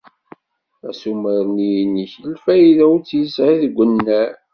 [0.89, 4.31] Asumer-nni-inek lfayda ur tt-yesεi deg unnar.